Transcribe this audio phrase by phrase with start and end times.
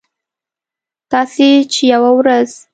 [1.11, 2.49] تاسې چې یوه ورځ